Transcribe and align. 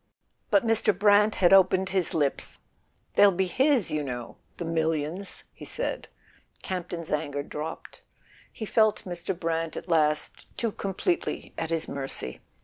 But 0.49 0.65
Mr. 0.65 0.97
Brant 0.97 1.35
had 1.35 1.53
opened 1.53 1.89
his 1.89 2.15
lips. 2.15 2.57
"They'll 3.13 3.31
be 3.31 3.45
his, 3.45 3.91
you 3.91 4.01
know: 4.03 4.37
the 4.57 4.65
millions," 4.65 5.43
he 5.53 5.63
said. 5.63 6.07
Campton's 6.63 7.11
anger 7.11 7.43
dropped: 7.43 8.01
he 8.51 8.65
felt 8.65 9.03
Mr. 9.05 9.39
Brant 9.39 9.77
at 9.77 9.87
last 9.87 10.47
too 10.57 10.71
completely 10.71 11.53
at 11.55 11.69
his 11.69 11.87
mercy. 11.87 12.41